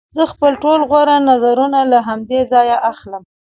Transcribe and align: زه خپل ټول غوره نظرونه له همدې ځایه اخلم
زه 0.15 0.23
خپل 0.31 0.51
ټول 0.63 0.79
غوره 0.89 1.17
نظرونه 1.29 1.79
له 1.91 1.99
همدې 2.07 2.39
ځایه 2.51 2.77
اخلم 2.91 3.23